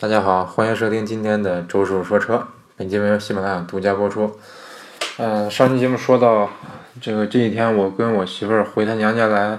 [0.00, 2.42] 大家好，欢迎收听今天的周叔说车。
[2.74, 4.34] 本节目由喜马拉雅独家播出。
[5.18, 6.48] 嗯，上期节目说到，
[7.02, 9.58] 这个这几天我跟我媳妇儿回她娘家来，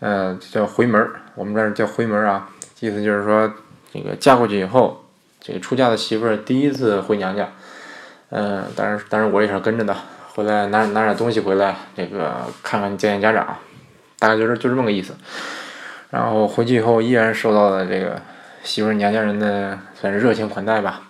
[0.00, 3.50] 嗯，叫回门儿，我们这儿叫回门儿啊，意思就是说，
[3.90, 5.02] 这个嫁过去以后，
[5.40, 7.48] 这个出嫁的媳妇儿第一次回娘家，
[8.28, 9.96] 嗯，当然，当然我也是跟着的，
[10.34, 13.56] 回来拿拿点东西回来，这个看看见见家长，
[14.18, 15.14] 大概就是就这么个意思。
[16.10, 18.20] 然后回去以后依然受到了这个。
[18.62, 21.02] 媳妇娘家人的算是热情款待吧，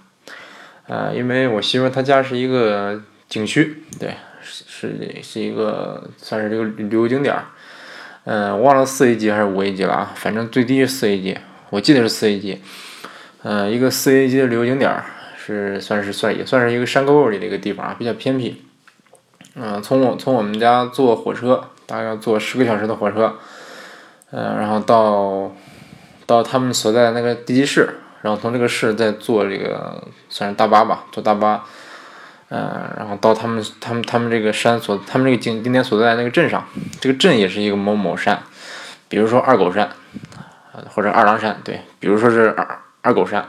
[0.87, 7.45] 呃，因为我媳妇她家是一个景区，对，是是是一个算是这个旅游景点儿，
[8.25, 11.37] 嗯，忘了四 A 级还是五 A 级了啊，反正最低是四 A 级，
[11.71, 12.63] 我记得是四 A 级，
[13.43, 15.05] 嗯，一个四 A 级的旅游景点儿，
[15.37, 18.63] 是算是算也算是一个山沟沟里的一个地方啊，比较偏僻，
[19.57, 23.37] 嗯，从我从我们家坐火车，大概要坐十个小时的火车，
[24.31, 25.53] 嗯，然后到。
[26.31, 27.91] 到他们所在的那个地级市，
[28.23, 31.65] 然后从这个市再坐这个算是大巴吧，坐大巴，
[32.51, 36.65] 嗯，然后到他们他们他们这个山所他们这个景景点所在那个镇上，
[37.01, 38.41] 这个镇也是一个某某山，
[39.09, 39.91] 比如说二狗山，
[40.95, 43.45] 或者二郎山，对，比如说是二二狗山，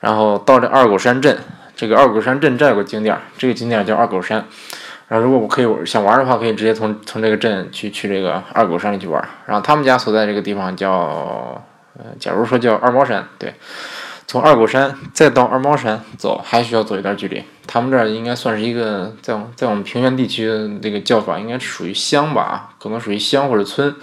[0.00, 1.36] 然后到这二狗山镇，
[1.76, 4.46] 这个二狗山镇这有个景点，这个景点叫二狗山，
[5.08, 11.62] 然后如果我可以想玩的话，可以直接从从这个镇去去这个二狗山里去玩，然后他们家所在这个地方叫。
[11.98, 13.54] 呃，假如说叫二毛山，对，
[14.26, 17.42] 从二狗山再到二毛山走，还需要走一段距离。
[17.66, 23.94] 他们这儿应该算是一个在在我们平原地区的这个叫法，应该属于乡吧，可能属于乡或者村。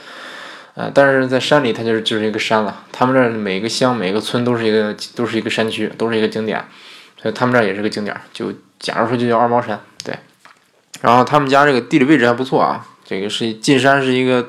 [0.73, 2.83] 呃，但是在山里，它就是就是一个山了。
[2.91, 6.65] 他们这儿每个乡、每个村都是一个都是一个山区，都是一个景点，
[7.21, 8.19] 所以他们这儿也是个景点。
[8.33, 10.15] 就假如说就叫二毛山，对。
[11.01, 14.43] 然后他们家这个地理位置还不错啊，这个是进山是一个。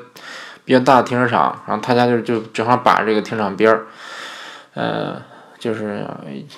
[0.65, 3.85] 比较大的停车场，然后他家就就正好把这个停车场边儿，
[4.73, 5.21] 呃，
[5.59, 6.03] 就是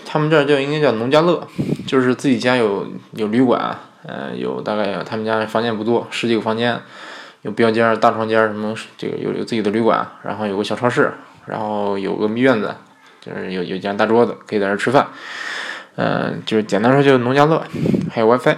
[0.06, 1.46] 他们这儿叫应该叫农家乐，
[1.86, 6.80] 就是自己家有有旅馆，呃，有大概他们家房间不多，十几个房间，
[7.42, 11.12] 有标间、大床间什么，这个有有自己的旅馆，然后有个小超市，
[11.46, 12.74] 然后有个院子，
[13.20, 15.06] 就是有有间大桌子可以在这吃饭，
[15.98, 17.62] 嗯，就是简单说就是农家乐，
[18.10, 18.56] 还有 WiFi，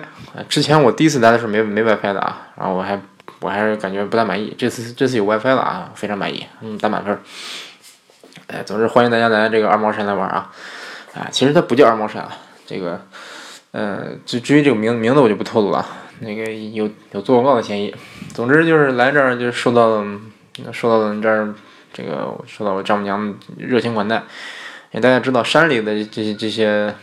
[0.47, 3.01] 之前我第一次来的时候没没 WiFi 的啊，然后我还。
[3.41, 7.17] 我还是感觉不太满意，这次这次有 WiFi 了啊，非常满意，嗯，打满分。
[8.47, 10.51] 哎，总之欢迎大家来这个二毛山来玩啊！
[11.13, 12.29] 啊，其实它不叫二毛山啊，
[12.65, 12.99] 这个，
[13.71, 15.85] 呃，至至于这个名名字我就不透露了，
[16.19, 17.95] 那个有有做广告的嫌疑。
[18.33, 20.05] 总之就是来这儿就受到了
[20.73, 21.53] 受到了这儿
[21.93, 24.15] 这个受到我丈母娘热情款待。
[24.91, 26.93] 因为大家知道山里的这些这些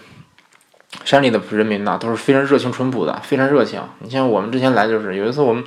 [1.04, 3.80] 山里的人民呐，都是非常热情淳朴的，非常热情。
[4.00, 5.64] 你像我们之前来就是有一次我们。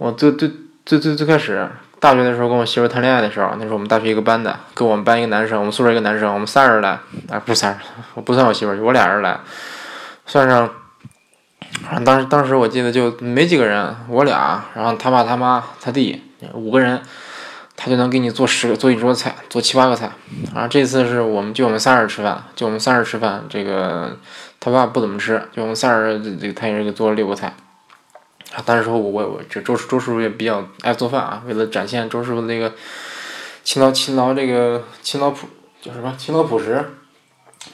[0.00, 0.50] 我最最
[0.86, 1.68] 最最最开始
[1.98, 7.80] 大学的时候跟我媳妇谈恋爱的时候，那时候我们大学一个班的，跟我们班一个男生，我们宿舍一个男生，我们仨人来，啊不是三人，
[8.14, 9.38] 我不算我媳妇，我俩人来，
[10.24, 10.70] 算上，
[11.82, 16.22] 反正当时当时我记得就没几个人，我俩，然后他爸他妈他弟
[16.54, 17.02] 五个人，
[17.76, 20.10] 他就能给你做十个做一桌菜，做七八个菜，
[20.54, 24.16] 啊这次是我们就我们仨人吃饭，就我们仨人吃饭，这个
[24.58, 27.54] 他爸不怎么吃，就我们仨人这个他也是给做了六个菜。
[28.54, 32.72] 啊，但是说我我这周周师傅也比较爱做饭啊，为了展现周师傅那个
[33.62, 35.48] 勤劳勤劳这个勤劳朴
[35.80, 36.84] 叫什么勤劳朴实，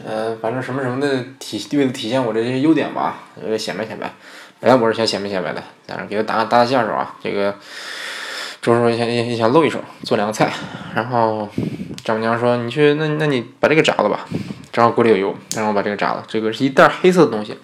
[0.05, 4.13] 呃，反正什么什么的体为了体现我这些优点吧，为了，显摆显摆。
[4.61, 7.15] 本来我是想显摆显摆的，但是给他打打下手啊。
[7.23, 7.55] 这个
[8.61, 10.53] 周师傅想也想露一手，做两个菜。
[10.95, 11.49] 然后
[12.05, 14.27] 丈母娘说：“你去，那那你把这个炸了吧，
[14.73, 16.25] 正好锅里有油，让我把这个炸了。
[16.27, 17.57] 这个是一袋黑色的东西。”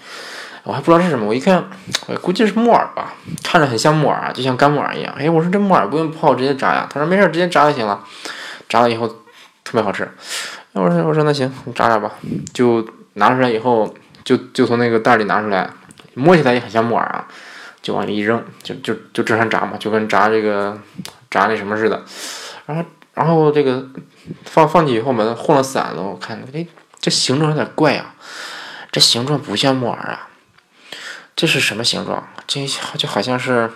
[0.64, 1.64] 我还不知道是什么，我一看，
[2.06, 5.12] 我估计是木耳吧，看着很像木耳啊，就像干木耳一样。
[5.18, 6.88] 哎，我说这木耳不用泡，直接炸呀？
[6.88, 8.00] 他说没事，直接炸就行了。
[8.68, 10.08] 炸了以后特别好吃。
[10.72, 12.12] 我说我说那行，你炸炸吧。
[12.54, 13.92] 就拿出来以后，
[14.22, 15.68] 就就从那个袋里拿出来，
[16.14, 17.26] 摸起来也很像木耳啊，
[17.82, 20.78] 就往里一扔，就就就正常炸嘛，就跟炸这个
[21.28, 22.02] 炸那什么似的。
[22.66, 22.84] 然后
[23.14, 23.84] 然后这个
[24.44, 26.64] 放放进去以后，把它混了散了，我看哎，
[27.00, 28.14] 这形状有点怪啊，
[28.92, 30.28] 这形状不像木耳啊。
[31.34, 32.26] 这是什么形状？
[32.46, 33.70] 这就好像是，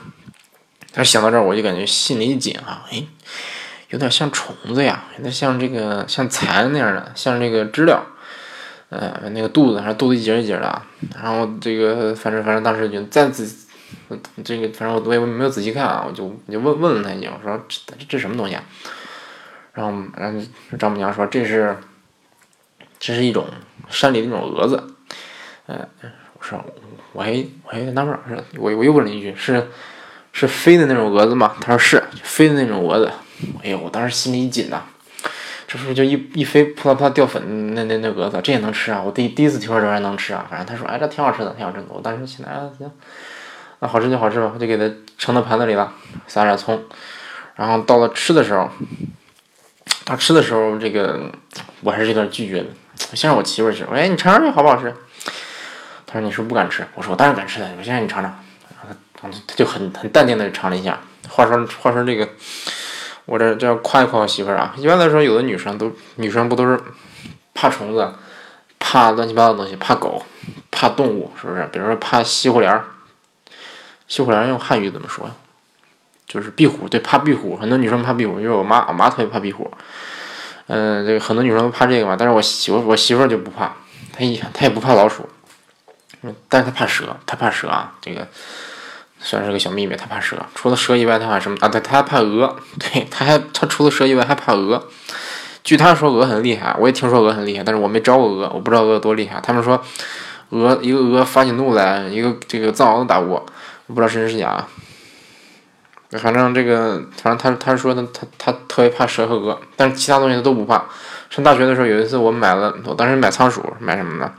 [0.93, 3.03] 但想到这儿我就感觉心里一紧啊，哎，
[3.88, 8.06] 有点像虫子呀，有点像这个像蚕那样的，像这个知了，
[8.91, 10.82] 呃，那个肚子还是肚子一节一节的。
[11.14, 13.44] 然后这个反正反正当时就再仔，
[14.44, 18.62] 这个反正我我也没有仔细看啊，我就我就问问了他一句，我说这这什么东西啊？
[19.73, 21.76] 然后然后丈母娘说这是，
[22.99, 23.47] 这是一种
[23.88, 24.94] 山里的那种蛾子，
[25.67, 25.88] 呃。
[26.49, 26.55] 是，
[27.13, 27.33] 我还
[27.65, 29.69] 我还有点纳闷儿，是，我我又问了一句，是
[30.33, 31.57] 是飞的那种蛾子吗？
[31.61, 33.11] 他说是飞的那种蛾子。
[33.63, 34.83] 哎呦，我当时心里一紧呐，
[35.67, 39.03] 这是不是就一一飞扑啦扑啦掉粉那那那蛾子，这也能吃啊？
[39.05, 41.85] 我第第一次听说这玩意能吃啊，反正他说哎这挺好吃的，挺好吃的。
[41.89, 42.91] 我当时起来行，
[43.81, 45.93] 那好吃就好吃吧，我就给它盛到盘子里了，
[46.27, 46.83] 撒点葱，
[47.57, 48.71] 然后到了吃的时候，
[50.05, 51.31] 他吃的时候这个
[51.81, 52.69] 我还是有点拒绝的，
[53.15, 54.95] 先让我媳妇儿吃，我说哎你尝尝这好不好吃？
[56.06, 56.87] 他说你是不是不敢吃？
[56.94, 58.31] 我说我当然敢吃的，我先让你尝尝。
[58.70, 60.99] 然后他他就很很淡定的尝了一下。
[61.29, 62.29] 话说话说这个。
[63.29, 64.73] 我这这要夸一夸我媳妇儿啊！
[64.76, 66.81] 一般来说，有的女生都女生不都是
[67.55, 68.14] 怕虫子、
[68.79, 70.25] 怕乱七八糟的东西、怕狗、
[70.70, 71.69] 怕动物，是不是？
[71.73, 72.85] 比如说怕西湖帘儿，
[74.06, 75.29] 西湖帘用汉语怎么说？
[76.29, 77.56] 就是壁虎，对，怕壁虎。
[77.56, 79.69] 很多女生怕壁虎，因为我妈我妈特别怕壁虎。
[80.69, 83.73] 嗯，这个很多女生都怕这个嘛，但是我媳妇我媳妇儿就不怕，
[84.12, 85.29] 她一她也不怕老鼠，
[86.49, 88.26] 但是他怕蛇，他怕蛇啊，这个。
[89.19, 90.37] 算是个小秘密，他怕蛇。
[90.55, 91.69] 除了蛇以外，他怕什么啊？
[91.69, 92.55] 对，他还怕鹅。
[92.78, 94.87] 对，他还他除了蛇以外还怕鹅。
[95.64, 99.40] 据他说，鹅很厉害，我也听说鹅很厉害，但是我没招过鹅，我不知道鹅多厉害。
[99.40, 99.82] 他们说，
[100.50, 103.44] 鹅一个鹅发起怒来，一个这个藏獒都打不过，
[103.87, 104.64] 我不知道是真是假。
[106.11, 110.84] 反正这个，反正他他说的，他他特别怕蛇和鹅，但是其他东西他都不怕。
[111.31, 114.31] 上大学的时候，有一次我买了，我当时买仓鼠，买什么呢？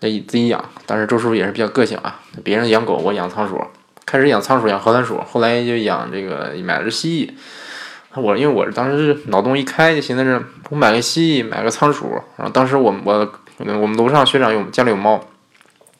[0.00, 0.64] 那自己养。
[0.86, 3.60] 当时周叔也是比较个性啊，别人养狗，我养仓鼠。
[4.06, 8.18] 开始养仓鼠，养荷兰鼠，后来就养这个买了只蜥蜴。
[8.18, 12.12] 我因为我当时是脑洞一开，就寻思着我买个蜥蜴，买个仓鼠。
[12.36, 15.20] 然后当时我我我们楼上学长有家里有猫，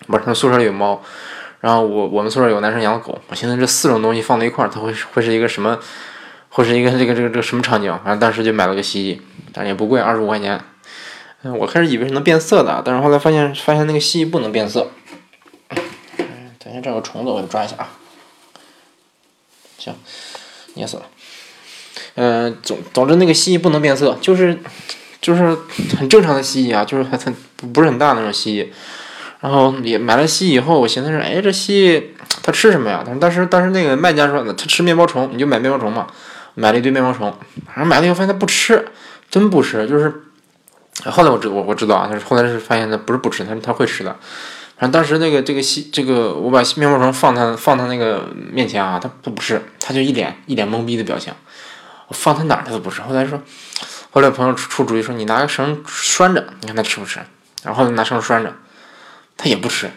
[0.07, 1.03] 不是宿舍里有猫。
[1.61, 5.79] 然后我我们宿舍有男生养狗，我寻思这四种东西放在一块儿，它会会是一个什么？
[6.51, 7.93] 会是一个这个这个这个什么场景？
[8.03, 9.21] 反正当时就买了个蜥蜴，
[9.53, 10.59] 但也不贵，二十五块钱。
[11.43, 14.91] 嗯，我开始以为是能变色的，但是后来发现发现那个蜥蜴不能变色。
[15.71, 17.89] 嗯等下这有虫子，我抓一下啊。
[19.79, 19.95] 行，
[20.75, 21.05] 捏死了。
[22.17, 24.59] 嗯，总总之那个蜥蜴不能变色，就是
[25.21, 25.57] 就是
[25.97, 27.33] 很正常的蜥蜴啊，就是还很
[27.73, 28.69] 不是很大那种蜥蜴。
[29.41, 32.03] 然后也买了蜥蜴以后，我寻思着，哎，这蜥蜴
[32.43, 33.05] 它吃什么呀？
[33.07, 36.09] 但是当时当时那个卖家说，它吃面包虫，你就买面包虫嘛。
[36.55, 37.33] 买了一堆面包虫，
[37.69, 38.89] 然后买了以后发现它不吃，
[39.31, 39.87] 真不吃。
[39.87, 40.13] 就是
[41.05, 44.17] 后来我知我我知道啊，就是后来是发现它不是不吃，它它会吃的。
[44.77, 51.33] 反正当时那个这个西这个我把面包虫放他放他那个面前啊，他他不吃，他就一脸一脸懵逼的表情。
[52.07, 53.03] 我放他哪儿他都不吃。
[53.03, 53.43] 后来说，
[54.11, 57.21] 后来朋友出出主意说，你拿个绳拴着，你看他吃不吃？
[57.65, 58.55] 然后拿绳拴着，
[59.37, 59.91] 他也不吃，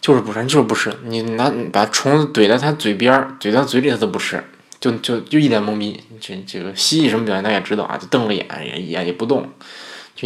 [0.00, 0.92] 就是不吃，就是不吃。
[1.04, 4.44] 你拿把虫子怼在他嘴边儿，怼到嘴里他都不吃，
[4.78, 6.00] 就就就一脸懵逼。
[6.20, 8.46] 这这个蜥蜴什么表情大家也知道啊，就瞪着眼，
[8.90, 9.50] 眼也不动，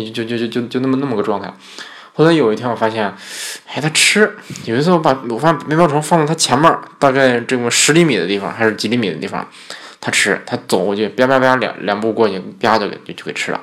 [0.04, 1.52] 就就就就就那么那么个状态。
[2.14, 3.04] 后来有一天，我发现，
[3.66, 4.34] 哎，它吃。
[4.64, 9.46] 有一次，我把我发现面包虫放在它前面，大概这么十厘米的地方，还是几厘米的地方，
[10.00, 10.40] 它吃。
[10.46, 13.60] 它走过去，啪啪啪两两步过去，啪就给就就给吃了。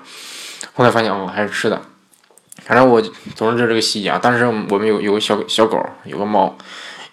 [0.74, 1.82] 后来发现，哦，还是吃的。
[2.64, 3.02] 反正我
[3.34, 4.20] 总之就这个蜥蜴啊。
[4.20, 6.56] 当时我们有有个小小狗，有个猫，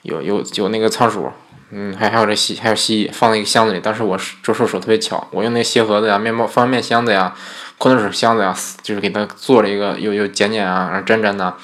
[0.02, 1.32] 有有有那个仓鼠，
[1.70, 3.80] 嗯，还还有这蜥还有蜥蜴，放在一个箱子里。
[3.80, 7.34] 当时我做手手特别巧，我用那鞋盒子呀、面包方便面箱子呀。
[7.80, 11.56] 矿泉水箱子呀，就是给它做了一个又又剪剪啊，然后粘粘的，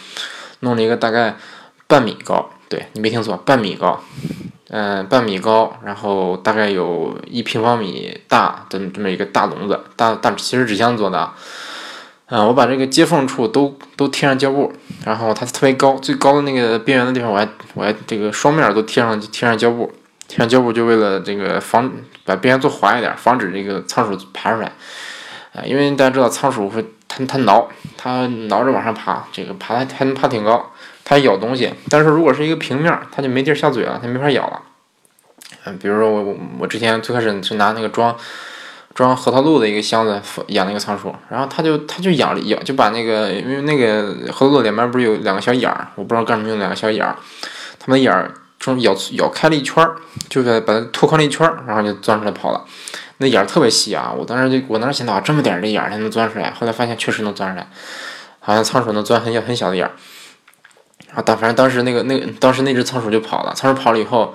[0.60, 1.36] 弄了一个大概
[1.86, 4.02] 半米高，对你没听错，半米高，
[4.70, 11.34] 嗯，半米高，然后大概有一平方米大的这么一个大笼子，大大其实纸箱做的啊，
[12.30, 14.72] 嗯，我把这个接缝处都都贴上胶布，
[15.04, 19.92] 然后它特别高，最高的那个边缘的地方，我还我还这个双面都贴上贴上胶布，
[20.26, 21.92] 贴上胶布就为了这个防
[22.24, 24.72] 把边缘做滑一点，防止这个仓鼠爬出来。
[25.64, 30.72] 因为大家知道仓鼠会它它挠，它挠着往上爬，这个爬它还能爬挺高，
[31.04, 31.72] 它咬东西。
[31.88, 34.62] 但是如果是一个平面，它就没地儿下嘴了，它没法咬了。
[35.64, 38.16] 嗯，比如说我我我之前最开始是拿那个装
[38.94, 47.16] 装核桃露的一个箱子养那个仓鼠，然后它就它就咬咬就把那个因为那个核桃露两边不是有两个小眼儿，我不知道干什么用两个小眼儿，
[47.78, 49.96] 它们眼儿中咬咬开了一圈儿，
[50.28, 52.64] 就是把它拓宽了一圈儿，然后就钻出来跑了。
[53.18, 54.12] 那眼儿特别细啊！
[54.14, 57.66] 我当时就，我当时想到这么点儿的眼儿才能钻出来，后来发现确实能钻出来，
[58.40, 59.92] 好像仓鼠能钻很小很小的眼儿。
[61.14, 64.34] 啊，但反正当时那个那个当时那只仓鼠就跑了，仓鼠跑了以后，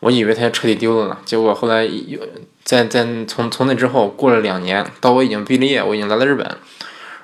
[0.00, 1.18] 我以为它彻底丢了呢。
[1.24, 2.18] 结果后来又
[2.64, 6.44] 在在从从那之后过了两年，到我已经毕了业，我已经来了日本，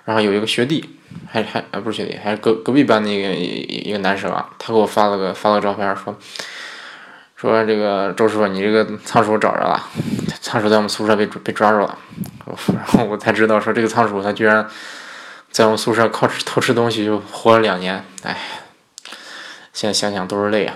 [0.05, 0.85] 然后有一个学弟，
[1.29, 6.17] 还还不是学弟，还是隔隔壁班的一个一个男生啊，他给我发了个发了个照片说。
[7.35, 9.85] 说这个周师傅，你这个仓鼠找着了，
[10.43, 11.99] 仓鼠在我们宿舍被被抓住了，
[12.75, 14.69] 然后我才知道说这个仓鼠它居然
[15.53, 18.37] 在我们宿舍靠吃偷吃东西就活了两年，哎，
[19.73, 20.75] 现在想想都是泪啊！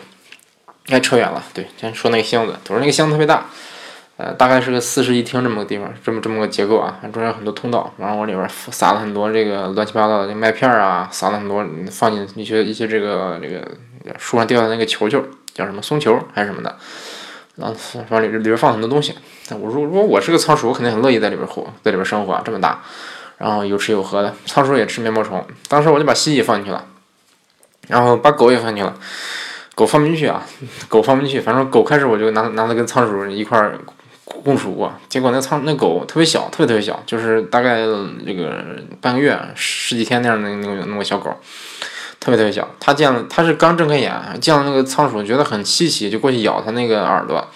[0.87, 3.46] 该扯远了，对，先说那个箱子，我说那个箱子特别大，
[4.18, 13.66] 呃，大概是个四室一厅这么个地方，这么这么个结构啊，中间很多通道，然后往里边撒了很多这个乱七八糟的麦片啊，撒了很多放进一些一些这个这个
[14.16, 15.20] 树上掉的那个球球，
[15.52, 16.76] 叫什么松球还是什么的，
[17.56, 17.75] 然后
[18.10, 19.14] 往里里边放很多东西。
[19.50, 22.82] 我说如果我是个仓鼠，我肯定很乐意在里边活，在里边生活，这么大，
[23.38, 24.34] 然后有吃有喝的。
[24.46, 26.84] 仓鼠也吃面包虫，当时我就把蜥蜴放进去了，
[27.88, 28.94] 然后把狗也放进去了，
[29.75, 30.46] 狗放不进去啊，
[30.88, 33.78] 狗放不进去，反正狗开始我就拿拿它跟仓鼠一块儿。
[34.42, 37.76] 共处过，结果那仓那狗特别小，特别特别小，就是大概
[38.26, 38.64] 这个
[39.00, 41.32] 半个月、十几天那样的那个那个小狗，
[42.26, 42.68] 特别特别小。
[42.80, 47.47] 它见了，它是刚睁开眼，见了那个仓鼠，觉得很稀奇，就过去咬它那个耳朵。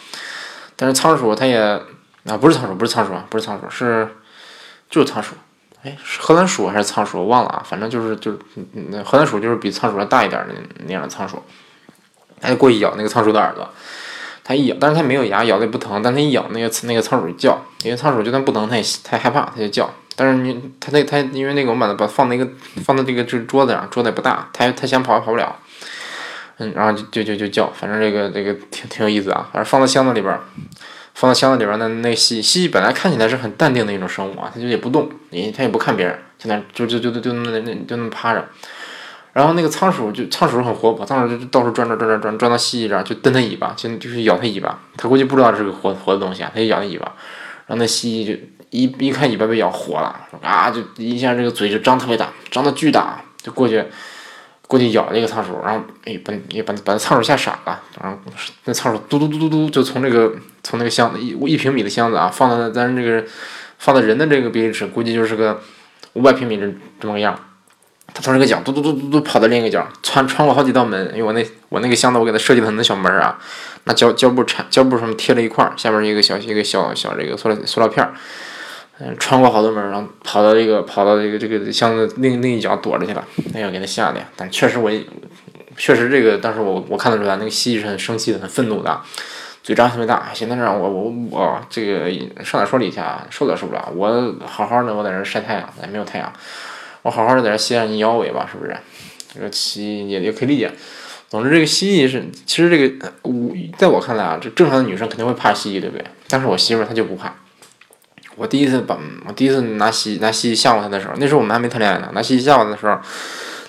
[0.76, 4.08] 但是仓鼠它也啊，不是仓鼠，不是仓鼠，不是仓鼠，是
[4.88, 5.34] 就是仓鼠。
[5.82, 7.18] 哎，是荷兰鼠还是仓鼠？
[7.18, 8.38] 我忘了啊，反正就是就是
[8.90, 10.54] 那荷兰鼠就是比仓鼠要大一点的
[10.86, 11.42] 那样的仓鼠，
[12.40, 13.68] 它就过去咬那个仓鼠的耳朵。
[14.44, 16.00] 它一咬，但是它没有牙，咬的也不疼。
[16.00, 19.92] 但它一咬，那个那个仓鼠叫，因为仓鼠就算不疼，它也它也害怕，它就叫。
[20.22, 22.46] 但是你它那它因为那个我把它把放那个
[22.84, 25.56] 放在这个这桌子上，桌子也不大，它它想跑也跑不了。
[26.58, 29.48] 嗯，然后就就就就叫，反正这个这个挺挺有意思啊。
[29.50, 30.38] 反正放到箱子里边，
[31.14, 38.46] 放到箱子里边，那那蜥蜥蜴本来看起来是很淡定的一种生物啊，它就也不动，你它也不看别人，就那就就就就就那那就那么趴着。
[39.32, 44.78] 然后那个仓鼠就仓鼠很活泼，仓鼠就到处转转转转转转到蜥蜴这儿，就蹬它尾巴，就就是咬它尾巴。
[44.98, 47.10] 它估计不知道这是个活活的东西啊，它就咬它尾巴。
[47.70, 48.32] 然后那蜥蜴就
[48.70, 53.84] 一一看尾巴被咬活了，啊，就一下这个嘴就张特别大，张的巨大，就过去
[54.66, 57.80] 过去咬那个仓鼠，然后哎把也把把那仓鼠吓傻了。
[58.02, 58.18] 然后
[58.64, 60.34] 那仓鼠嘟嘟嘟嘟嘟就从这个
[60.64, 63.24] 从那个箱子一一平米的箱子啊，放到咱这个
[63.78, 65.62] 放到人的这个比例尺，估计就是个
[66.14, 66.66] 五百平米这
[66.98, 67.38] 这么个样。
[68.12, 73.38] 他从这个角嘟嘟嘟嘟嘟跑到另一个角，穿穿过好几道门，因为我那我那个箱子我给他设计的很多小门啊，
[73.84, 78.06] 那胶胶布缠胶布上面贴了一块，下面一个小一个小小这个塑料塑料片，
[78.98, 83.24] 嗯，穿过好多门，然后跑到这个跑到这个这个箱子另另一角躲着去了，
[83.54, 84.90] 哎呀，给他吓的，但确实我
[85.76, 89.00] 确实这个当时我我看得出来，那个蜥蜴是很生气的，很愤怒的，
[89.62, 92.10] 嘴张特别大，现在让我我我这个
[92.44, 93.24] 上哪说理去啊？
[93.30, 93.88] 受得受不了？
[93.94, 96.30] 我好好的我在这晒太阳，也没有太阳。
[97.02, 98.76] 我好好的在这歇着，你摇尾巴是不是？
[99.34, 100.70] 这个蜥蜴也也可以理解。
[101.28, 106.04] 总之，这个蜥蜴是，其实这个我在我看来啊，这正常的女生肯定会怕蜥蜴，对不对？
[106.28, 107.32] 但是我媳妇她就不怕。
[108.36, 112.10] 我第一次把，我第一次拿蜥拿蜥蜴吓唬她的时候，那时候我们还没谈恋爱呢。
[112.12, 112.98] 拿蜥蜴吓唬她的时候，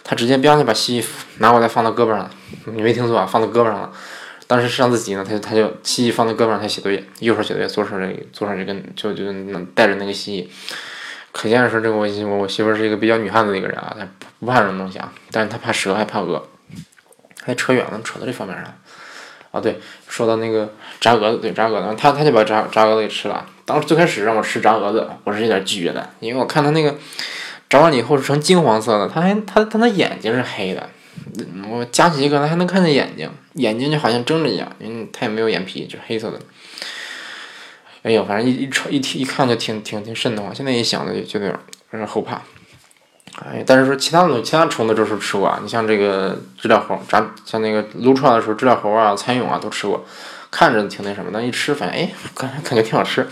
[0.04, 1.06] 她直接边上把蜥蜴
[1.38, 2.28] 拿过来放到胳膊上，
[2.66, 3.92] 你没听错啊，放到胳膊上了。
[4.48, 9.26] 当时上自习呢，她就她就蜥蜴放在胳膊上，她写作业，右手写作业，左手这左手就跟就就
[9.76, 10.48] 带着那个蜥蜴。
[11.32, 14.06] 可见说这个我我我媳妇是一个比较女汉子的一个人啊，她
[14.40, 16.46] 不怕什么东西啊，但是她怕蛇还怕鹅，
[17.44, 18.76] 还扯远了，扯到这方面上了
[19.52, 19.62] 啊。
[19.62, 23.46] 对，说到那个炸蛾子，对炸蛾子，她她就把炸炸蛾子给吃了。
[23.66, 26.96] 当时最开始让我吃炸蛾子，我是有点拒绝的，因为我看她那个
[27.70, 30.90] 炸完了以后是呈金黄色的，她还她她那眼睛是黑的，
[31.70, 36.38] 我夹起一个，他还能看见眼睛，眼睛就好像睁着一样，因为她也没有眼皮，就是黑色的。
[38.04, 42.42] 哎呦，反正一一瞅一听一看就挺挺挺瘆得慌，现在一想着就觉得有点后怕。
[43.46, 50.04] 哎，但是说其他的其他虫子就是吃过啊，你像这个知了猴，炸像那个撸串的时候，知了猴啊、蚕蛹啊都吃过，
[50.50, 53.26] 看着挺那什么，但一吃反正哎，感感觉挺好吃。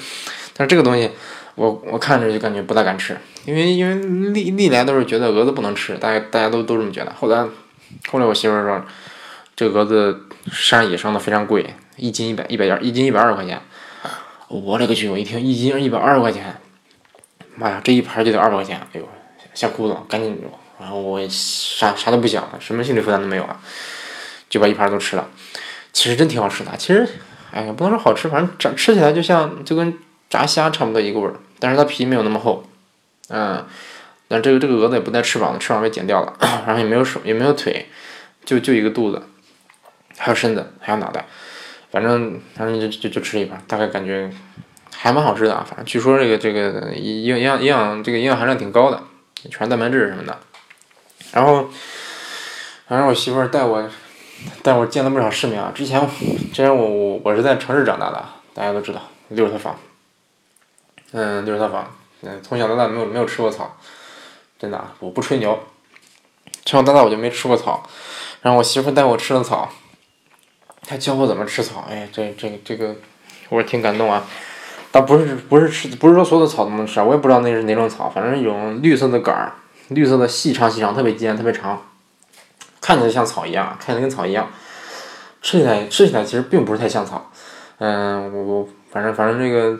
[0.55, 1.09] 但是这个东西，
[1.55, 7.11] 我我看着就感觉不大敢吃，因为因为历历来都是觉得蛾子不能吃，大家大家都都这么觉得。
[7.19, 7.45] 后来
[8.09, 8.81] 后来我媳妇说，
[9.55, 13.61] 这蛾子山上野生的非常贵，一斤一百一百二，一斤一百二十块钱。
[14.49, 15.07] 我勒个去！
[15.07, 16.59] 我一听一斤一百二十块钱，
[17.55, 19.07] 妈呀，这一盘就得二百块钱，哎呦，
[19.53, 20.35] 吓哭了，赶紧，
[20.79, 23.59] 然后我啥啥都不想了，什么心理负担都没有了，
[24.49, 25.27] 就把一盘都吃了。
[25.93, 27.07] 其实真挺好吃的，其实，
[27.51, 29.95] 哎呀，不能说好吃，反正炸吃起来就像就跟
[30.31, 32.63] 炸虾差不多一个味儿，但是它皮没有那么厚，
[33.27, 33.63] 嗯，
[34.27, 36.33] 但这个这个蛾子也不带翅膀的，翅膀被剪掉了，
[36.65, 37.85] 然后也没有手也没有腿，
[38.43, 39.21] 就就一个肚子，
[40.17, 41.27] 还有身子，还有脑袋。
[41.91, 44.31] 反正反正就就就吃一盘，大概感觉
[44.95, 45.65] 还蛮好吃的啊。
[45.67, 49.01] 反正据说这个这个营营养营养这个营养含量挺高的，
[49.49, 50.37] 全蛋白质什么的。
[51.31, 51.67] 然后
[52.87, 53.89] 反正我媳妇儿带我
[54.61, 55.71] 带我见了不少世面啊。
[55.73, 55.99] 之前
[56.51, 59.79] 之前我我我是在城市长大的，大家都知道六十套房，
[61.11, 63.77] 嗯，六十套房，嗯，从小到大没有没有吃过草，
[64.57, 65.59] 真的，我不吹牛，
[66.65, 67.87] 从小到大我就没吃过草。
[68.41, 69.71] 然后我媳妇带我吃了草。
[70.89, 72.95] 他教我怎么吃草，哎，这这这个，
[73.49, 74.25] 我挺感动啊。
[74.91, 79.51] 倒不是不是吃，不是说所有的草都能吃，我也不知道那是哪种草，反正有绿色的杆儿，
[79.89, 81.79] 绿色的细长细长，特别尖，特别长，
[82.81, 84.47] 看起来像草一样，看起来跟草一样，
[85.43, 87.29] 吃起来吃起来其实并不是太像草。
[87.77, 89.77] 嗯，我我反正反正这个，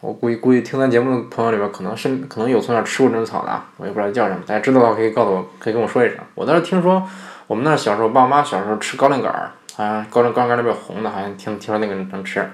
[0.00, 6.18] 我估计估计听咱节目的朋友里边，可能是可能有从小吃过这种草的，我也不知道叫什么，大家知道的话可以告诉我，可以跟我说一声。
[6.34, 7.00] 我倒是听说，
[7.46, 12.48] 我们那小时候，爸妈小时候吃高粱杆儿，啊，高粱高粱杆儿那边红的，好像听听说那个能吃。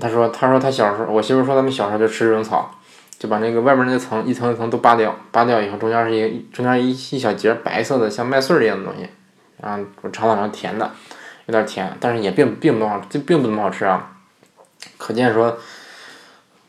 [0.00, 2.70] 他说他说他小时候，我媳妇说他们小时候就吃这种草，
[3.18, 9.08] 就把那个外面那层一层一层都扒掉，扒掉以后中间是一个中间一一小节白色的像麦穗一样的东西，
[9.60, 10.90] 然后尝了尝甜的，
[11.46, 14.12] 有点甜，但是也并并不好，这并不怎么好吃啊。
[14.96, 15.58] 可见说，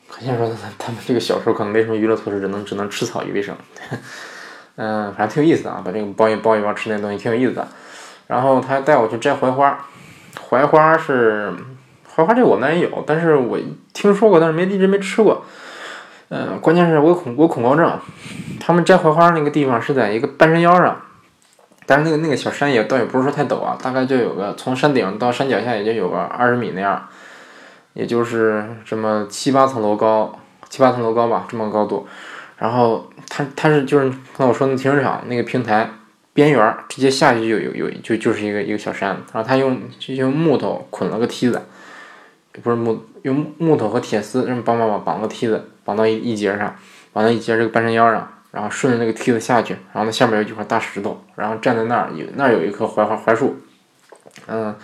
[0.08, 3.54] 可见说他们这个小时候可能没什么娱乐措施，只能只能吃草以为生。
[4.74, 7.68] 嗯，反正挺有意思的啊，把这个包一包一包吃那东西挺有意思的。
[8.30, 9.76] 然后他带我去摘槐花，
[10.48, 11.52] 槐花是
[12.06, 13.58] 槐花这我们也有，但是我
[13.92, 15.44] 听说过，但是没一直没吃过。
[16.28, 17.98] 嗯，关键是我恐我恐高症，
[18.60, 20.96] 他们摘槐花那个地方是在一个半山腰上，
[21.86, 27.08] 但是那个那个小山也倒也不是说太陡啊，大概就有个从山顶到山脚下也就有个二十米那样。
[27.94, 30.32] 也就是这么七八层楼高，
[30.68, 32.06] 七八层楼高吧，这么高度。
[32.58, 35.90] 然后它它是就是刚才我说的停车场那个平台
[36.40, 39.10] 边缘直接下去就有有就就是一个一个小山。
[39.10, 41.60] 然后他用就用木头捆了个梯子，
[42.62, 46.74] 不是木用木头和铁丝这么绑绑绑绑个梯子绑到一一节上，
[47.12, 53.56] 绑到一节这个半山腰上，然后顺着那个梯子下去，然后那下面有几块大石头，然后站在那儿有那儿有一棵槐花槐树，
[54.46, 54.74] 嗯。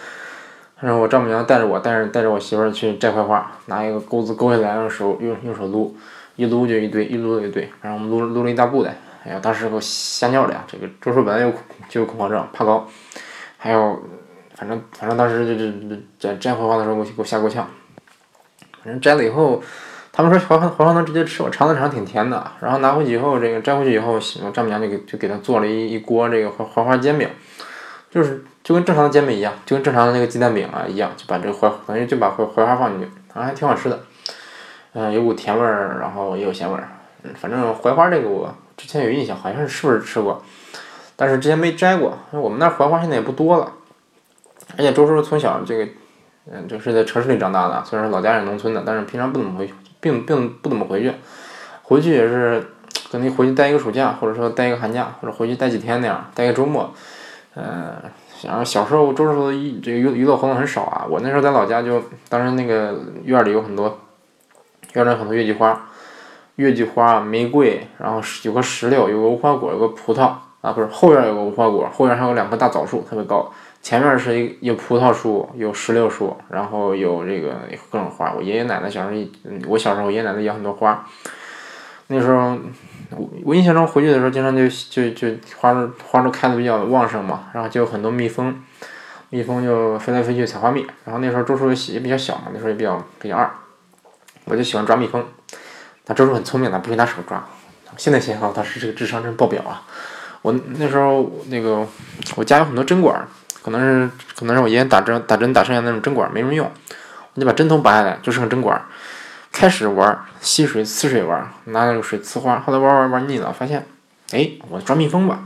[0.79, 5.97] 然后我丈母娘带着我，带着带着我媳妇儿去摘槐花，拿一个钩子钩下来，用手用用手撸，
[6.37, 8.95] 一撸就一堆，一撸就一堆，然后我们撸撸了一大步的，
[9.26, 10.62] 哎呀，当时给我吓尿了呀！
[10.68, 11.52] 这个周叔本来有
[11.88, 12.87] 就有恐高症，怕高，
[13.59, 14.00] 还有，
[14.54, 17.66] 反正反正当时就就摘摘槐花的时候，给我给我吓够呛。
[18.85, 19.61] 反正摘了以后，
[20.12, 22.50] 他们说槐花槐花能直接吃，我尝了尝，挺甜的。
[22.61, 27.28] 然后拿回去以后，这个摘回去以后，我丈母娘就给就给他做了一一锅这个槐槐花煎饼，
[28.11, 28.45] 就是。
[28.66, 34.00] 就跟正常的煎饼一样，就跟正常的那个鸡蛋饼啊一样，就把这个槐等于就把槐槐花放进去，反正还挺好吃的，
[34.92, 36.88] 嗯，有股甜味儿，然后也有咸味儿，
[37.37, 40.42] 反正槐花这个我之前有印象，好像是是不是吃过，
[41.16, 43.73] 但是之前没摘过，我们那槐花现在也不多了，
[44.77, 45.88] 而且周叔从小这个，
[46.51, 51.12] 嗯，就是在城市里长大的，虽然老家是农村的，但是平常不怎么回，并并不怎么回去，
[51.83, 52.64] 回去也是
[53.11, 56.92] 可能回去待一个暑假，或者说待一个寒假，或者回去待几天那样，待个周末，
[57.55, 57.94] 嗯。
[58.42, 63.98] 然后小时候周叔的娱这个娱娱乐活动很少啊，我那时候在老家就当时那个院里有很多，
[64.92, 65.88] 院里很多月季花，
[66.57, 77.55] 月季花、玫瑰，然后有个石榴，有个无花果，有个葡萄啊，不是后院有个无花果，后院还有两棵大枣树，特别高，前面是一有葡萄树，有石榴树，然后有这个
[77.90, 78.33] 各种花。
[78.37, 81.07] 我爷爷奶奶小时候，我小时候我爷爷奶奶养很多花，
[82.09, 82.59] 那时候。
[83.11, 85.29] 我我印象中回去的时候，经常就就就
[85.61, 85.73] 花
[86.11, 88.61] 花都开的比较旺盛嘛，然后就有很多蜜蜂，
[89.31, 90.85] 蜜蜂就飞来飞去采花蜜。
[91.05, 93.49] 然后那时候周树也比较小嘛，那时候也比较比较二，
[94.47, 95.25] 我就喜欢抓蜜蜂。
[96.07, 97.45] 他周叔很聪明，的不会拿手抓。
[97.97, 99.83] 现在想想，他是这个智商真爆表啊！
[100.42, 101.85] 我那时候那个
[102.37, 103.27] 我家有很多针管，
[103.62, 106.71] 可能是可能是我爷爷打针打针打剩下那种针管没什么用，
[107.35, 108.81] 我就把针头拔下来，就剩针管。
[109.51, 112.61] 开始玩吸水呲水玩，拿那个水呲花。
[112.61, 113.85] 后来玩玩玩腻了，发现，
[114.31, 115.40] 哎，我抓蜜蜂吧，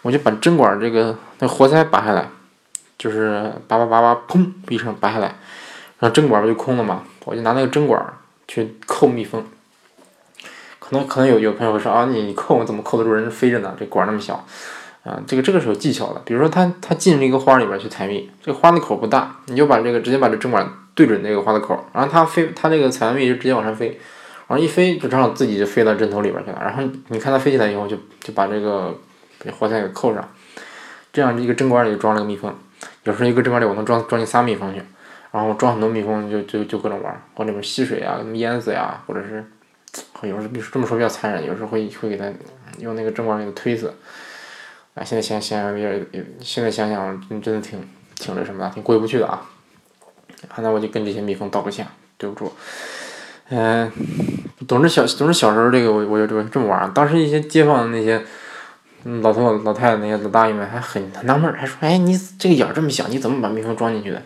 [0.00, 2.28] 我就把针管这个那活塞拔下来，
[2.96, 5.26] 就是拔拔拔拔，砰一声拔下来，
[5.98, 7.02] 然后针管不就空了吗？
[7.24, 8.00] 我就拿那个针管
[8.46, 9.44] 去扣蜜蜂。
[10.92, 13.12] 那可能有有朋友会说啊，你你扣怎么扣得住？
[13.12, 14.34] 人飞着呢，这管那么小，
[15.04, 16.22] 啊，这个这个是有技巧的。
[16.24, 20.64] 比如说它它进这个花儿里边去采蜜，这个花的口不大，你就把这个直接把这针管。
[20.94, 23.98] 对准那个花的口，然后它飞，它这个采完蜜就直接往上飞，
[24.48, 26.58] 往上一飞就正好自己就飞到针头里边去了。
[26.60, 28.94] 然后你看它飞起来以后，就就把这个
[29.58, 30.22] 活塞给扣上，
[31.10, 32.54] 这样一个针管里就装了个蜜蜂。
[33.04, 34.82] 有时候一个针管里我能装装进仨蜜蜂去，
[35.30, 39.42] 然后装很多蜜蜂就就就各种玩，往里面吸水啊，淹死呀，或者是
[40.22, 42.24] 有时候比这么说比较残忍，有时候会会给它
[42.78, 43.92] 用那个针管给它推死。
[44.94, 47.80] 哎，现在想想有点，现在想想真真的挺
[48.14, 49.48] 挺那什么的，挺过意不去的啊。
[50.48, 51.86] 啊，那我就跟这些蜜蜂道个歉，
[52.18, 52.52] 对不住。
[53.48, 53.90] 嗯，
[54.66, 56.92] 总之小总之小时候这个我我就这么这么玩。
[56.92, 58.22] 当时一些街坊的那些
[59.20, 64.22] 老头老太太那些老大爷们还很很纳闷，还说：“哎，你这个眼儿这么小，你怎么把蜜蜂装进去的？”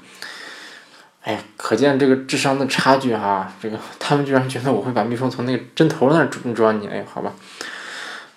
[1.27, 3.53] 哎，可见这个智商的差距哈。
[3.61, 7.33] 这个他们居然觉得我会把蜜蜂从那个针头那儿装装进去，哎，好吧。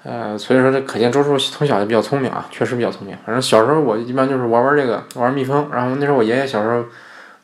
[0.04, 3.15] 呃，所以说这可见周叔从小就比较聪明啊，确实比较聪明。
[3.25, 5.69] 反正小时候我一般就是玩玩这个，玩蜜蜂。
[5.71, 6.84] 然后那时候我爷爷小时候。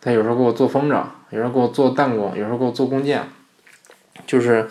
[0.01, 3.27] 他有时候给我做风筝，有时候给我做弹弓，有时候给我做弓箭，
[4.27, 4.69] 就是，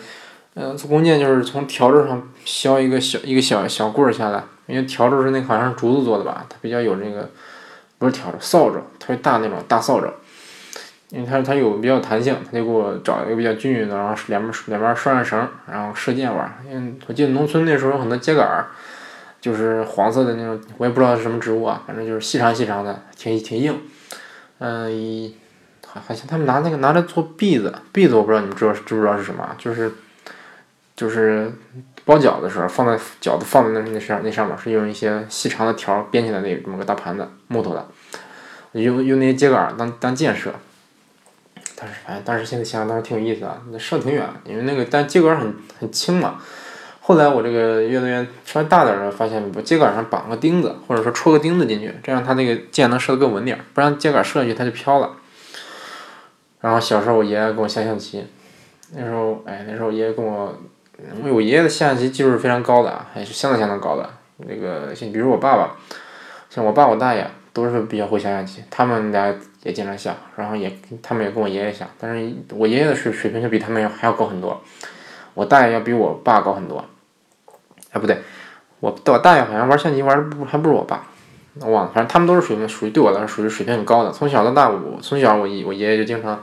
[0.53, 7.29] 嗯，做弓箭就是从笤帚上削一个小一个小小棍儿下来，因为笤帚是那好像是竹子做的吧，它比较有那个，
[7.97, 10.07] 不是笤帚，扫帚，特别大那种大扫帚，
[11.15, 16.53] 因为它它有比较弹性，他就给我找一个比较均匀的，然后两边两边拴上绳，然后射箭玩。
[16.69, 18.67] 因为我记得农村那时候有很多秸秆儿，
[19.39, 23.79] 就是黄色的那种，我也不知道是什么植物啊，反正就是细长细长的，挺挺硬。
[24.59, 25.33] 嗯，一
[25.87, 29.89] 好好像他们拿那个拿来做篦子，篦子我不知道你们知道知不知道是什么，就是
[30.97, 31.49] 就是
[32.03, 37.87] 包饺子时候放在饺子放在那那上那上面是用一些细长的条编起来那这么个大盘子，木头的。
[38.73, 40.53] 用用那些秸秆当当箭射，
[41.77, 46.39] 但是反正当时现在想想当时挺有意思啊，那射挺远，因为那个但秸秆很很轻嘛。
[47.01, 55.11] 后来我这个越来越稍微大点儿了，发现把秸秆上绑个钉子，或者说戳个钉子进去，这样它那个箭能射得更稳点儿，不然秸秆射下去它就飘了。
[56.61, 58.25] 然后小时候我爷爷跟我下象棋，
[58.93, 60.57] 那时候哎那时候我爷爷跟我，
[61.17, 64.09] 因为我爷爷的下象棋技术是非常高的，还是相当相当高的。
[64.37, 65.75] 那个像比如我爸爸，
[66.49, 67.29] 像我爸我大爷。
[67.55, 69.33] 都是比较会下象棋，他们俩
[69.65, 74.61] 也经常下，然后也他们也跟我爷爷下，但是我爷爷的水水平就比他们还要高很多，
[75.33, 76.85] 我大爷要比我爸高很多，
[77.89, 78.19] 哎不对，
[78.79, 81.07] 我我大爷好像玩象棋玩的不还不如我爸，
[81.61, 86.39] 我忘了，反正他们都是水平属于对我来说属于水平很高的，从小到大我从小我我爷爷就经常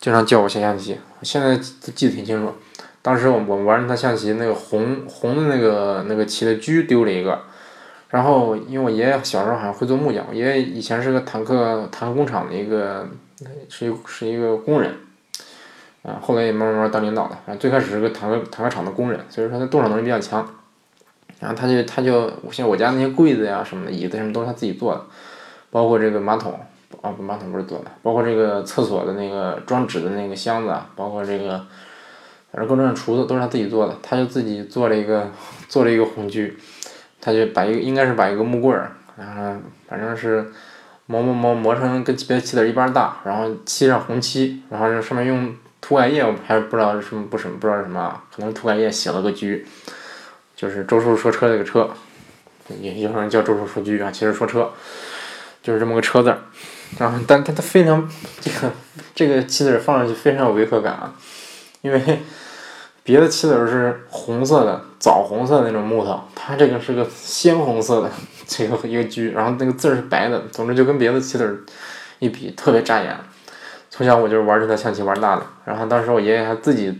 [0.00, 2.54] 经常教我下象棋，我现在记得挺清楚，
[3.02, 7.38] 当时我我玩他象棋那个红红的那个那个棋的车丢了一个。
[8.08, 13.06] 然后，因为我爷爷小时候好像会做木匠，我爷爷以前是个坦克坦克工厂的一个，
[13.68, 14.94] 是一是一个工人，
[16.02, 17.38] 啊，后来也慢慢慢当领导了。
[17.46, 20.48] 然后，最开始是个坦克坦克厂的工人，所以说他动手能力比较强。
[21.40, 25.04] 然后他就他就像我家那些柜子呀什么的椅子什么都是他自己做的，
[25.70, 26.58] 包括这个马桶，
[27.02, 31.58] 啊不马桶不是做的，包括这个厕所的那个装纸的那个箱子啊，包括这个，
[32.52, 35.28] 反正各种厨子都是他自己做的，他就自己做了一个
[35.68, 36.56] 做了一个红锯。
[37.26, 40.46] 他就把一个应该是把一个木棍儿，然后反正是
[41.06, 49.58] 磨磨磨磨成跟别的棋子一般大，然后漆上红漆，然后这上面用涂改液，我还是不知道是什么不什么不知道是什么，可能涂改液写了个车，
[50.54, 51.90] 就是周叔说车这个车，
[52.80, 54.70] 也有人叫周叔说车啊，其实说车
[55.64, 56.38] 就是这么个车字儿，
[56.96, 58.08] 然后但但他非常
[58.40, 58.70] 这个
[59.16, 61.12] 这个棋子放上去非常有违和感啊，
[61.82, 62.20] 因为。
[63.06, 68.10] 别的棋子是红色的枣红色的那种木头，它这个是个鲜红色的
[68.46, 71.58] 这个一个车，然后那个字儿是白的，总之就跟别的棋子儿
[72.20, 73.18] 一比特别扎眼。
[73.90, 76.96] 从小我就是玩这套象棋玩大的，然后当时我爷爷还自己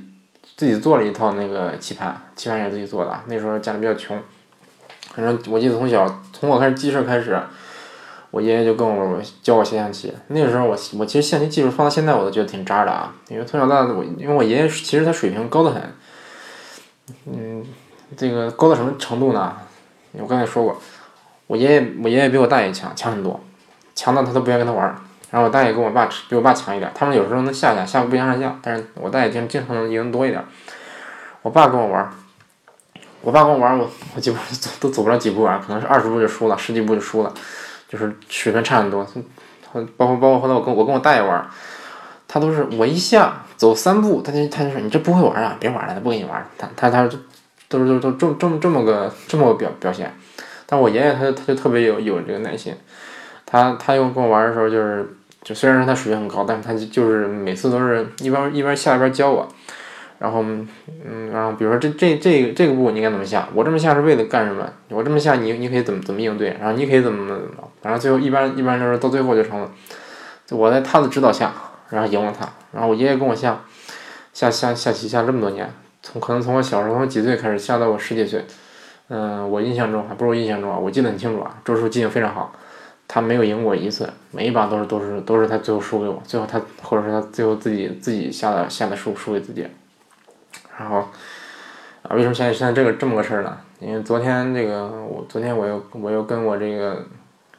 [0.57, 4.21] 自己做了一套那个棋盘，棋盘也自己做的，那时候家里比较穷，
[5.15, 7.41] 反正我记得从小从我开始记事开始。
[8.33, 15.83] 我爷爷就跟我教我下象棋，那个时候我我其实象棋技术放到现在我都觉得挺渣的啊，因为从小到大我因为我爷爷其实他水平高得很，
[17.25, 17.65] 嗯，
[18.15, 19.57] 这个高到什么程度呢？
[20.13, 20.81] 我刚才说过，
[21.47, 23.41] 我爷爷我爷爷比我大爷强强很多，
[23.95, 24.95] 强到他都不愿意跟他玩儿。
[25.31, 30.43] 然后我大爷跟我爸比我爸强一点，他们有时候能下下下不相上下，但是我大爷经经常能赢多一点。
[31.43, 32.11] 我爸跟我玩儿，
[33.23, 37.35] 我爸跟我玩儿，我我基本上走都走不了几步啊，可能是二十步就输了，十几步就输了。
[37.89, 39.07] 就是水平差很多，
[39.97, 41.47] 包括包括后来我跟我跟我大爷玩儿，
[42.27, 46.47] 他都是我一下走三步，他就他就说你这不会玩啊，别玩了，他不跟你玩儿。
[46.57, 47.09] 他他他
[47.69, 50.13] 都是都都这这么这么个这么个表表现。
[50.67, 52.75] 但我爷爷他他就特别有有这个耐心，
[53.45, 55.09] 他他又跟我玩的时候就是
[55.43, 59.49] 就虽然说他水平很高，但是他就是每次都是一边一边下一边教我。
[60.19, 63.47] 然后，嗯，然后比如说这这这个这个步你应该怎么下？
[63.53, 64.67] 我这么下是为了干什么？
[64.89, 66.57] 我这么下你你可以怎么怎么应对？
[66.59, 67.69] 然后你可以怎么怎么？
[67.83, 69.71] 反正最后一般一般就是到最后就成了，
[70.53, 71.53] 我在他的指导下，
[71.91, 72.49] 然后赢了他。
[72.73, 73.61] 然后我爷爷跟我下，
[74.33, 75.71] 下下下棋下这么多年，
[76.17, 78.43] 从可能从我小时候从几岁开始下到我十几岁，
[79.09, 81.59] 嗯，我印象中还不是印象中啊，我记得很清楚啊。
[81.65, 82.53] 周叔记性非常好，
[83.07, 89.67] 他没有赢过一次，每一把都是都是都是他最后输给我，最后他或者说他最后自己自己下的下的输输给自己。
[90.79, 90.99] 然后，
[92.03, 93.59] 啊，为什么现在现在这个这么个事儿呢？
[93.81, 97.05] 因为昨天这个，我昨天我又我又跟我这个，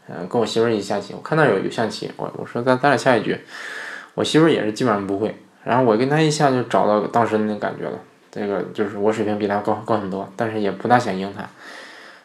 [0.07, 3.39] 嗯，跟我媳妇儿一起下棋，我看那有有象棋，我我说咱咱俩下一局，
[4.15, 7.97] 我媳妇儿也是基本上不会，然后我跟她一下就找到当时的那感觉了，
[8.37, 11.41] 这个就是我水平比他高高很多，但是也不大想赢他，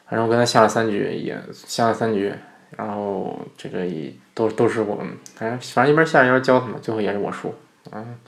[0.07, 2.33] 反正我跟他下了三局，也下了三局，
[2.77, 4.97] 然后这个也都都是我，
[5.37, 7.55] 反正反正一边下一边教他嘛，最后也是我输，
[7.91, 8.17] 嗯。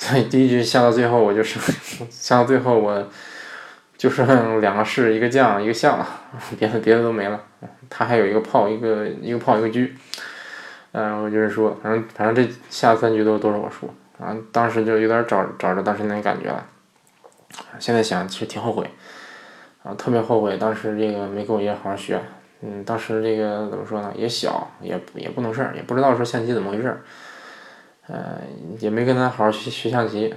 [0.00, 1.58] 所以第一局下到最后，我就是
[2.08, 3.04] 下到最后，我
[3.96, 5.98] 就剩两个士，一个将，一个相，
[6.56, 7.42] 别的别的都没了。
[7.90, 9.80] 他还有一个炮，一个一个炮，一个车。
[10.92, 13.92] 嗯，我就是说，反正反正这下三局都都是我输。
[14.20, 16.64] 然后当时就有点找找着当时那感觉了。
[17.78, 18.90] 现在想其实挺后悔，
[19.82, 22.20] 啊，特别后悔当时这个没跟我爷爷好好学。
[22.60, 24.12] 嗯，当时这个怎么说呢？
[24.16, 27.00] 也小，也也不懂事儿，也不知道说象棋怎么回事儿。
[28.08, 28.40] 呃，
[28.80, 30.34] 也没跟他好好学学象棋，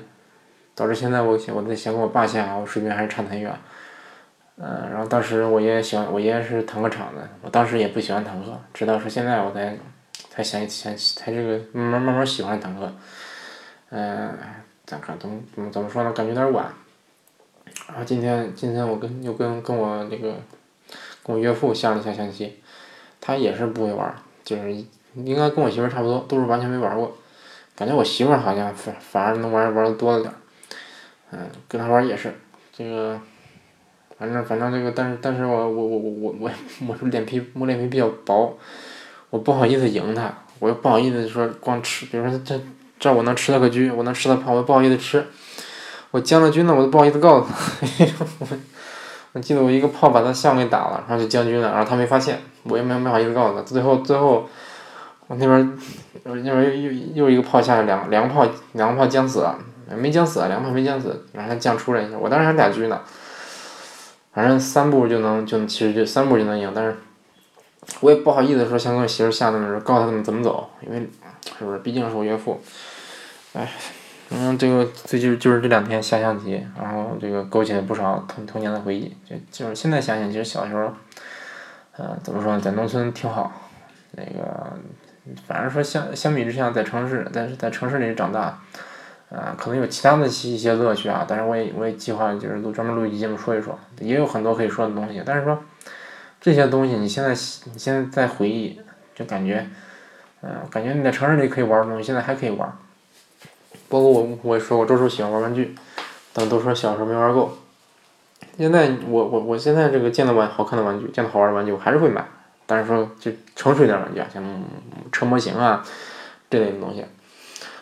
[0.76, 3.52] 导致现在我我在想跟我爸下，我水平还是差很远。
[4.58, 9.76] 嗯，然后当时我爷爷喜欢，我爷爷是坦克厂的，我当时也不喜欢坦克，直到说现在我才
[10.30, 12.94] 才想想才这个慢慢慢慢喜欢坦克。
[13.90, 14.32] 嗯，
[14.86, 16.12] 咋看怎么怎么怎么说呢？
[16.12, 16.72] 感觉有点晚。
[17.92, 20.34] 然后今天今天我跟又跟跟我那个
[21.24, 22.54] 跟我岳父下了下象棋，
[23.20, 24.74] 他也是不会玩儿，就是
[25.16, 27.16] 应该跟我媳妇儿差不多，都是完全没玩过。
[27.76, 30.36] 感觉我媳妇儿好像反反而能玩儿玩的多了点儿。
[31.32, 32.34] 嗯，跟他玩儿也是
[32.76, 33.20] 这个。
[34.18, 36.52] 反正反正这个，但是但是我我我我我我
[36.90, 38.56] 我是脸皮我脸皮比较薄，
[39.32, 42.62] 我不好意思赢他，我又不好意思说光吃，比如说这
[43.00, 45.26] 这我能吃到个车，我能吃到炮，我又不好意思吃，
[46.12, 48.56] 我将了军了，我都不好意思告诉他，
[49.34, 54.48] 我记得我一个炮把他象给打了，然后就将军了，然后他没发现，我也没没好意思告诉他，最后最后
[55.28, 55.80] 我那边
[56.24, 59.58] 我那边又又又一个炮下来两两个炮两个炮将死了，
[59.96, 63.00] 没将死，两个炮没将死，然后将出来一下，我当时还俩车呢。
[64.34, 66.96] 反正三步就能就其实就三步就能赢，但是
[68.00, 71.10] 我也不好意思说先跟我媳妇下那么告诉他们怎么走，因为
[71.60, 72.62] 是不是毕竟是我岳父，
[73.52, 73.70] 哎，
[74.34, 80.94] 嗯，这个最近就是这两天下象棋，然后这个勾起了不少童童年的回忆，就就是现在想想，其实小时候，
[81.98, 83.52] 呃，怎么说呢，在农村挺好，
[84.12, 84.74] 那个
[85.46, 88.58] 反正说相相比之下，在城市，但是在城市里长大。
[89.34, 95.58] 啊，可能有其他的一些乐趣啊，但是我也我也计划就是录专门录一期节目说一说，也有很多可以说的东西，但是说
[96.42, 98.78] 这些东西你现在你现在在回忆，
[99.16, 99.66] 就感觉，
[100.42, 102.70] 嗯，感觉你在城市里可以玩的东西，现在还可以玩。
[103.92, 105.76] 包括我我也说过，周叔喜欢玩玩具，
[106.32, 107.58] 但都说小时候没玩够。
[108.58, 112.26] 现在我我我现在这个见到玩好看的玩具，见到好玩的玩具，我还是会买，
[112.66, 114.44] 但是说就成熟一点玩具啊，像
[115.12, 115.86] 车模型啊
[116.50, 117.06] 这类的东西。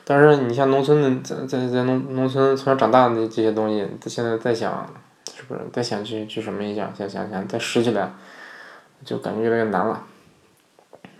[0.04, 4.92] 但是你像农村的，在在在农农村从小长大的这些东西，他现在再想，
[5.36, 8.12] 是不是再想去去什么一下，想想想再拾起来，
[9.06, 10.04] 就感觉越来越难了。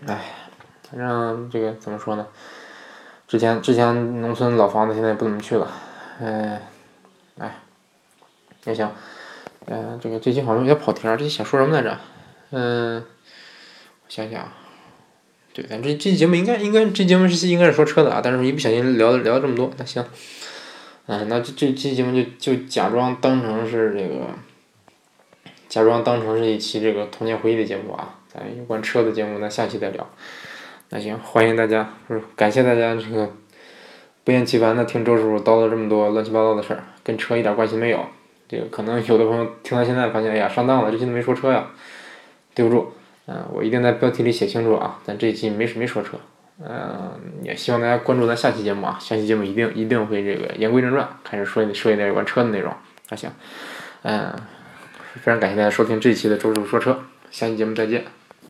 [0.06, 0.34] 唉，
[0.90, 2.26] 反正这个怎么说呢？
[3.30, 5.70] 之前之前农村老房子现在不怎么去了，
[6.20, 6.60] 唉，
[7.38, 7.60] 唉，
[8.64, 8.90] 也行，
[9.66, 11.96] 嗯，这个最近好像有点跑题儿，这期想说什么来着？
[12.50, 14.48] 嗯，我想想。
[15.52, 20.04] 对，咱这这节目应该应该这节目是应该是说车的啊，但是一不小心聊聊这么多，那行，
[21.06, 24.26] 嗯，那这这期节目就就假装当成是这个，
[25.68, 30.04] 假装当成是一期这个童年回忆的节目啊，咱有关车的节目，那下期再聊。
[30.92, 31.88] 那行，欢迎大家，
[32.34, 33.30] 感谢大家这个
[34.24, 38.04] 不厌其烦的听周叔叔叨叨这么多乱七八糟的事儿，跟车一点关系没有。
[38.48, 41.64] 这个可能有的朋友听到现在发现，哎呀，上当了，这期都没说车呀，
[42.56, 42.92] 对不住。
[43.26, 46.18] 嗯，我一定在标题里写清楚啊，咱这一期没没说车，
[46.58, 47.12] 嗯，
[47.44, 52.74] 也希望大家关注咱下期节目啊，下期节目一定一定会这个言归正传，开始说说一点有关车的内容，
[53.10, 53.30] 那行，
[54.02, 54.34] 嗯，
[55.14, 56.98] 非常感谢大家收听这一期的周叔说车，
[57.30, 58.04] 下期节目再见。